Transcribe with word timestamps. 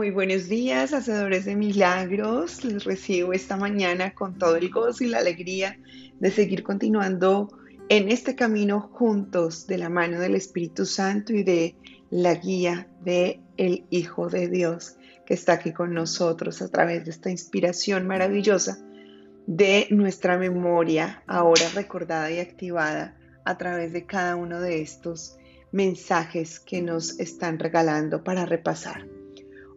Muy 0.00 0.08
buenos 0.08 0.48
días, 0.48 0.94
hacedores 0.94 1.44
de 1.44 1.56
milagros. 1.56 2.64
Les 2.64 2.84
recibo 2.84 3.34
esta 3.34 3.58
mañana 3.58 4.14
con 4.14 4.38
todo 4.38 4.56
el 4.56 4.70
gozo 4.70 5.04
y 5.04 5.08
la 5.08 5.18
alegría 5.18 5.78
de 6.18 6.30
seguir 6.30 6.62
continuando 6.62 7.50
en 7.90 8.10
este 8.10 8.34
camino 8.34 8.80
juntos 8.80 9.66
de 9.66 9.76
la 9.76 9.90
mano 9.90 10.18
del 10.18 10.36
Espíritu 10.36 10.86
Santo 10.86 11.34
y 11.34 11.42
de 11.42 11.76
la 12.08 12.34
guía 12.36 12.88
de 13.04 13.42
el 13.58 13.84
Hijo 13.90 14.30
de 14.30 14.48
Dios 14.48 14.96
que 15.26 15.34
está 15.34 15.52
aquí 15.52 15.74
con 15.74 15.92
nosotros 15.92 16.62
a 16.62 16.70
través 16.70 17.04
de 17.04 17.10
esta 17.10 17.28
inspiración 17.30 18.06
maravillosa 18.06 18.78
de 19.46 19.86
nuestra 19.90 20.38
memoria 20.38 21.22
ahora 21.26 21.68
recordada 21.74 22.30
y 22.30 22.38
activada 22.38 23.18
a 23.44 23.58
través 23.58 23.92
de 23.92 24.06
cada 24.06 24.36
uno 24.36 24.62
de 24.62 24.80
estos 24.80 25.36
mensajes 25.72 26.58
que 26.58 26.80
nos 26.80 27.20
están 27.20 27.58
regalando 27.58 28.24
para 28.24 28.46
repasar. 28.46 29.19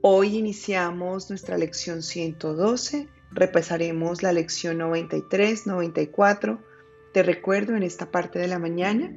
Hoy 0.00 0.36
iniciamos 0.36 1.28
nuestra 1.28 1.58
lección 1.58 2.02
112, 2.02 3.08
repasaremos 3.32 4.22
la 4.22 4.32
lección 4.32 4.78
93, 4.78 5.66
94. 5.66 6.62
Te 7.12 7.24
recuerdo, 7.24 7.74
en 7.74 7.82
esta 7.82 8.08
parte 8.12 8.38
de 8.38 8.46
la 8.46 8.60
mañana 8.60 9.12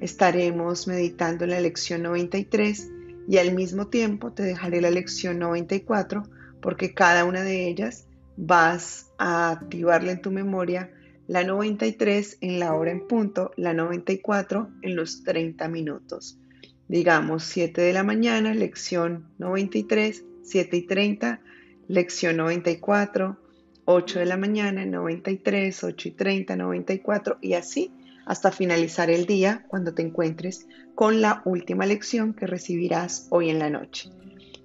estaremos 0.00 0.88
meditando 0.88 1.46
la 1.46 1.60
lección 1.60 2.02
93 2.02 2.90
y 3.28 3.38
al 3.38 3.54
mismo 3.54 3.86
tiempo 3.86 4.32
te 4.32 4.42
dejaré 4.42 4.80
la 4.80 4.90
lección 4.90 5.38
94 5.38 6.24
porque 6.60 6.94
cada 6.94 7.24
una 7.24 7.42
de 7.42 7.68
ellas 7.68 8.08
vas 8.36 9.12
a 9.18 9.50
activarla 9.50 10.10
en 10.10 10.20
tu 10.20 10.32
memoria 10.32 10.90
la 11.28 11.44
93 11.44 12.38
en 12.40 12.58
la 12.58 12.74
hora 12.74 12.90
en 12.90 13.06
punto, 13.06 13.52
la 13.56 13.72
94 13.72 14.68
en 14.82 14.96
los 14.96 15.22
30 15.22 15.68
minutos 15.68 16.40
digamos 16.88 17.44
7 17.44 17.80
de 17.80 17.92
la 17.92 18.02
mañana, 18.02 18.54
lección 18.54 19.28
93, 19.38 20.24
7 20.42 20.76
y 20.76 20.82
30, 20.82 21.40
lección 21.88 22.36
94, 22.36 23.38
8 23.84 24.18
de 24.18 24.26
la 24.26 24.36
mañana, 24.36 24.84
93, 24.84 25.84
8 25.84 26.08
y 26.08 26.10
30, 26.12 26.56
94 26.56 27.38
y 27.40 27.54
así 27.54 27.92
hasta 28.26 28.50
finalizar 28.50 29.10
el 29.10 29.26
día 29.26 29.64
cuando 29.68 29.94
te 29.94 30.02
encuentres 30.02 30.66
con 30.94 31.20
la 31.20 31.42
última 31.44 31.86
lección 31.86 32.32
que 32.34 32.46
recibirás 32.46 33.26
hoy 33.30 33.50
en 33.50 33.58
la 33.58 33.70
noche. 33.70 34.10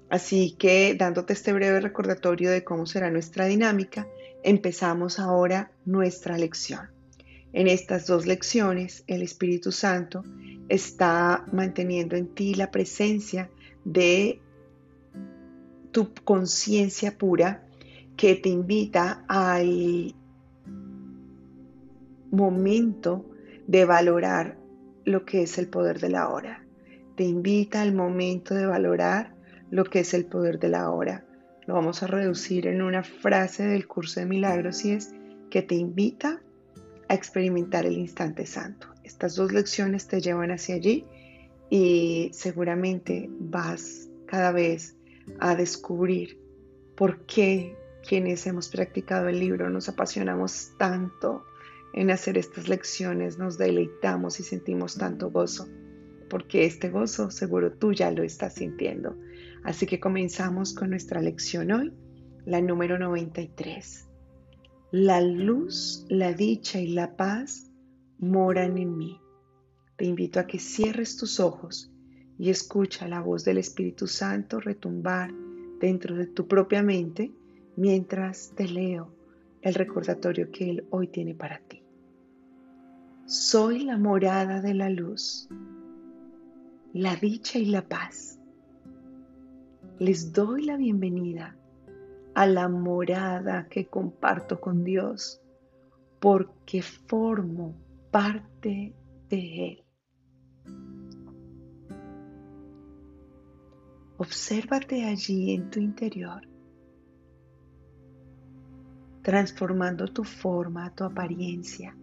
Así 0.10 0.56
que 0.58 0.96
dándote 0.96 1.34
este 1.34 1.54
breve 1.54 1.80
recordatorio 1.82 2.52
de 2.52 2.64
cómo 2.64 2.86
será 2.86 3.12
nuestra 3.12 3.46
dinámica, 3.46 4.08
empezamos 4.44 5.20
ahora 5.20 5.72
nuestra 5.86 6.38
lección. 6.38 6.99
En 7.52 7.68
estas 7.68 8.06
dos 8.06 8.28
lecciones, 8.28 9.04
el 9.08 9.22
Espíritu 9.22 9.72
Santo 9.72 10.24
está 10.68 11.46
manteniendo 11.52 12.16
en 12.16 12.28
ti 12.28 12.54
la 12.54 12.70
presencia 12.70 13.50
de 13.84 14.40
tu 15.92 16.14
conciencia 16.24 17.18
pura 17.18 17.64
que 18.16 18.36
te 18.36 18.50
invita 18.50 19.24
al 19.28 20.14
momento 22.32 23.26
de 23.66 23.86
valorar 23.86 24.58
lo 25.06 25.26
que 25.26 25.44
es 25.44 25.58
el 25.58 25.68
poder 25.68 26.00
de 26.00 26.10
la 26.10 26.30
hora. 26.30 26.64
Te 27.16 27.24
invita 27.24 27.82
al 27.82 27.94
momento 27.94 28.54
de 28.54 28.66
valorar 28.66 29.34
lo 29.72 29.84
que 29.86 30.02
es 30.02 30.14
el 30.14 30.26
poder 30.26 30.60
de 30.60 30.70
la 30.70 30.92
hora. 30.92 31.26
Lo 31.66 31.74
vamos 31.74 32.04
a 32.04 32.08
reducir 32.08 32.68
en 32.68 32.82
una 32.82 33.04
frase 33.04 33.64
del 33.64 33.88
curso 33.88 34.20
de 34.20 34.26
milagros 34.28 34.86
y 34.86 34.92
es 34.92 35.14
que 35.50 35.62
te 35.62 35.76
invita 35.76 36.42
a 37.10 37.16
experimentar 37.16 37.86
el 37.86 37.98
instante 37.98 38.46
santo. 38.46 38.88
Estas 39.04 39.36
dos 39.36 39.52
lecciones 39.52 40.08
te 40.08 40.22
llevan 40.22 40.52
hacia 40.52 40.76
allí 40.76 41.06
y 41.70 42.30
seguramente 42.34 43.28
vas 43.40 44.08
cada 44.28 44.52
vez 44.52 44.96
a 45.40 45.56
descubrir 45.56 46.40
por 46.96 47.26
qué 47.26 47.76
quienes 48.08 48.46
hemos 48.48 48.70
practicado 48.70 49.28
el 49.28 49.40
libro 49.40 49.70
nos 49.70 49.90
apasionamos 49.90 50.72
tanto 50.78 51.44
en 51.94 52.12
hacer 52.12 52.38
estas 52.38 52.70
lecciones, 52.70 53.40
nos 53.40 53.58
deleitamos 53.58 54.40
y 54.40 54.44
sentimos 54.44 54.96
tanto 54.96 55.32
gozo, 55.32 55.68
porque 56.30 56.66
este 56.66 56.90
gozo 56.90 57.32
seguro 57.32 57.72
tú 57.72 57.94
ya 57.94 58.12
lo 58.12 58.24
estás 58.24 58.54
sintiendo. 58.54 59.18
Así 59.64 59.88
que 59.88 60.00
comenzamos 60.00 60.74
con 60.74 60.92
nuestra 60.92 61.22
lección 61.22 61.72
hoy, 61.72 61.94
la 62.46 62.62
número 62.62 63.00
93. 63.00 64.09
La 64.92 65.22
luz, 65.22 66.04
la 66.10 66.34
dicha 66.34 66.80
y 66.80 66.88
la 66.88 67.16
paz 67.16 67.70
moran 68.18 68.76
en 68.80 68.98
mí. 68.98 69.22
Te 69.98 70.06
invito 70.06 70.40
a 70.40 70.48
que 70.48 70.58
cierres 70.58 71.16
tus 71.16 71.40
ojos 71.40 71.92
y 72.40 72.50
escucha 72.50 73.08
la 73.08 73.22
voz 73.22 73.46
del 73.46 73.60
Espíritu 73.60 74.08
Santo 74.08 74.60
retumbar 74.60 75.32
dentro 75.80 76.16
de 76.16 76.26
tu 76.26 76.48
propia 76.48 76.82
mente 76.82 77.32
mientras 77.76 78.52
te 78.56 78.68
leo 78.68 79.14
el 79.62 79.76
recordatorio 79.76 80.50
que 80.50 80.72
Él 80.72 80.88
hoy 80.90 81.08
tiene 81.10 81.36
para 81.36 81.60
ti. 81.60 81.84
Soy 83.28 83.82
la 83.82 84.00
morada 84.00 84.60
de 84.60 84.74
la 84.74 84.90
luz, 84.90 85.50
la 86.94 87.16
dicha 87.16 87.60
y 87.60 87.66
la 87.66 87.88
paz. 87.88 88.40
Les 90.00 90.34
doy 90.34 90.64
la 90.64 90.78
bienvenida 90.78 91.59
a 92.40 92.48
la 92.48 92.70
morada 92.70 93.68
que 93.68 93.88
comparto 93.88 94.62
con 94.62 94.86
Dios, 94.86 95.42
porque 96.22 96.82
formo 96.82 97.76
parte 98.12 98.96
de 99.28 99.68
Él. 99.68 99.84
Obsérvate 104.16 105.04
allí 105.04 105.54
en 105.54 105.70
tu 105.70 105.82
interior, 105.82 106.48
transformando 109.22 110.06
tu 110.08 110.24
forma, 110.24 110.96
tu 110.96 111.04
apariencia, 111.04 111.94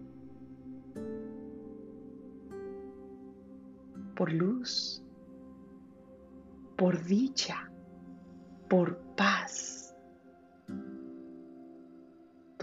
por 4.15 4.31
luz, 4.31 5.03
por 6.77 7.03
dicha, 7.03 7.71
por 8.69 8.99
paz 9.17 9.86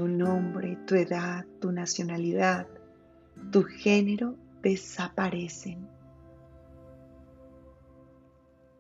tu 0.04 0.10
nombre, 0.10 0.78
tu 0.86 0.96
edad, 0.96 1.46
tu 1.62 1.72
nacionalidad, 1.72 2.68
tu 3.54 3.64
género 3.64 4.36
desaparecen. 4.62 5.88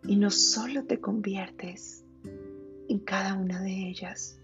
Y 0.05 0.17
no 0.17 0.29
solo 0.29 0.83
te 0.83 0.99
conviertes 0.99 2.03
en 2.89 2.99
cada 2.99 3.35
una 3.35 3.61
de 3.61 3.71
ellas, 3.71 4.37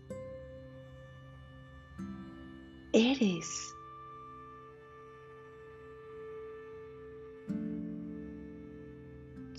eres 2.94 3.76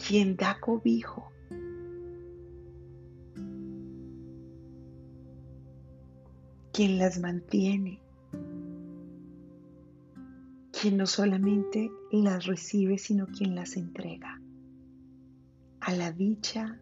quien 0.06 0.36
da 0.36 0.58
cobijo 0.58 1.30
quien 6.80 6.96
las 6.96 7.20
mantiene, 7.20 8.00
quien 10.72 10.96
no 10.96 11.04
solamente 11.04 11.90
las 12.10 12.46
recibe, 12.46 12.96
sino 12.96 13.26
quien 13.26 13.54
las 13.54 13.76
entrega 13.76 14.40
a 15.80 15.94
la 15.94 16.10
dicha, 16.10 16.80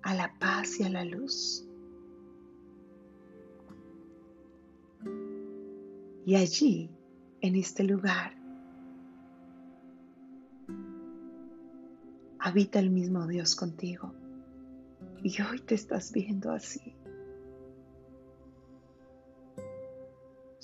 a 0.00 0.14
la 0.14 0.32
paz 0.38 0.80
y 0.80 0.84
a 0.84 0.88
la 0.88 1.04
luz. 1.04 1.68
Y 6.24 6.36
allí, 6.36 6.90
en 7.42 7.56
este 7.56 7.84
lugar, 7.84 8.34
habita 12.38 12.78
el 12.78 12.88
mismo 12.88 13.26
Dios 13.26 13.54
contigo. 13.54 14.14
Y 15.22 15.42
hoy 15.42 15.60
te 15.60 15.74
estás 15.74 16.10
viendo 16.10 16.50
así. 16.50 16.93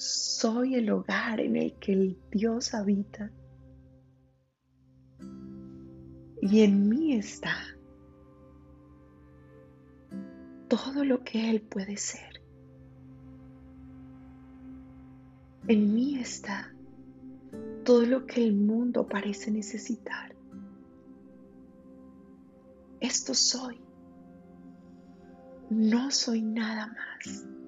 Soy 0.01 0.77
el 0.77 0.91
hogar 0.91 1.41
en 1.41 1.57
el 1.57 1.75
que 1.75 1.93
el 1.93 2.19
Dios 2.31 2.73
habita. 2.73 3.31
Y 6.41 6.63
en 6.63 6.89
mí 6.89 7.13
está 7.17 7.55
todo 10.69 11.05
lo 11.05 11.23
que 11.23 11.51
Él 11.51 11.61
puede 11.61 11.99
ser. 11.99 12.41
En 15.69 15.95
mí 15.95 16.19
está 16.19 16.73
todo 17.85 18.07
lo 18.07 18.25
que 18.25 18.43
el 18.43 18.55
mundo 18.55 19.07
parece 19.07 19.51
necesitar. 19.51 20.35
Esto 23.01 23.35
soy. 23.35 23.79
No 25.69 26.11
soy 26.11 26.41
nada 26.41 26.87
más. 26.87 27.60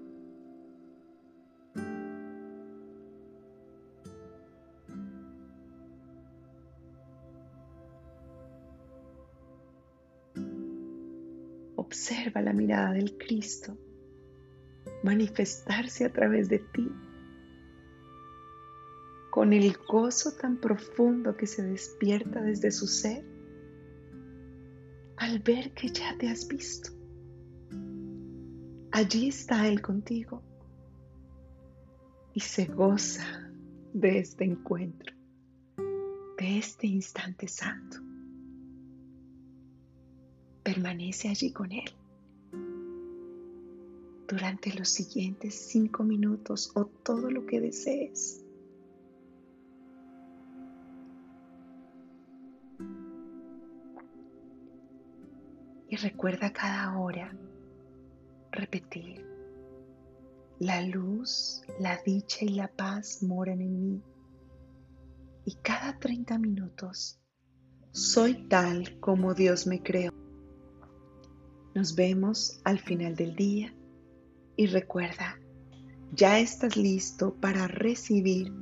Observa 11.92 12.40
la 12.40 12.54
mirada 12.54 12.94
del 12.94 13.18
Cristo 13.18 13.76
manifestarse 15.02 16.06
a 16.06 16.10
través 16.10 16.48
de 16.48 16.58
ti 16.58 16.90
con 19.30 19.52
el 19.52 19.76
gozo 19.76 20.32
tan 20.32 20.56
profundo 20.56 21.36
que 21.36 21.46
se 21.46 21.62
despierta 21.62 22.40
desde 22.40 22.70
su 22.70 22.86
ser 22.86 23.22
al 25.18 25.40
ver 25.40 25.74
que 25.74 25.88
ya 25.88 26.16
te 26.16 26.30
has 26.30 26.48
visto. 26.48 26.92
Allí 28.92 29.28
está 29.28 29.68
Él 29.68 29.82
contigo 29.82 30.42
y 32.32 32.40
se 32.40 32.64
goza 32.64 33.52
de 33.92 34.18
este 34.18 34.44
encuentro, 34.44 35.14
de 36.38 36.56
este 36.56 36.86
instante 36.86 37.48
santo. 37.48 38.01
Permanece 40.72 41.28
allí 41.28 41.52
con 41.52 41.70
Él 41.70 41.84
durante 44.26 44.72
los 44.72 44.88
siguientes 44.88 45.54
cinco 45.54 46.02
minutos 46.02 46.72
o 46.74 46.86
todo 46.86 47.30
lo 47.30 47.44
que 47.44 47.60
desees. 47.60 48.42
Y 55.90 55.96
recuerda 55.96 56.50
cada 56.54 56.98
hora 56.98 57.36
repetir, 58.50 59.26
la 60.58 60.80
luz, 60.80 61.60
la 61.78 62.00
dicha 62.02 62.46
y 62.46 62.54
la 62.54 62.68
paz 62.68 63.22
moran 63.22 63.60
en 63.60 63.78
mí. 63.78 64.02
Y 65.44 65.54
cada 65.56 65.98
30 65.98 66.38
minutos 66.38 67.20
soy 67.90 68.48
tal 68.48 68.98
como 69.00 69.34
Dios 69.34 69.66
me 69.66 69.82
creó. 69.82 70.11
Nos 71.74 71.94
vemos 71.94 72.60
al 72.64 72.78
final 72.78 73.16
del 73.16 73.34
día 73.34 73.74
y 74.56 74.66
recuerda, 74.66 75.38
ya 76.14 76.38
estás 76.38 76.76
listo 76.76 77.34
para 77.34 77.66
recibir, 77.66 78.52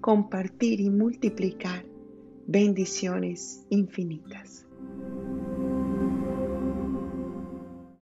compartir 0.00 0.80
y 0.80 0.88
multiplicar 0.88 1.84
bendiciones 2.46 3.66
infinitas. 3.70 4.66